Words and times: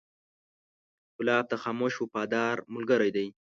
ګلاب 1.17 1.45
د 1.49 1.53
خاموش 1.63 1.93
وفادار 1.99 2.55
ملګری 2.75 3.09
دی. 3.15 3.27